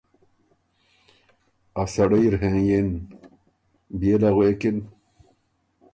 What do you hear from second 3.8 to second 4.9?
بيې له غوېکِن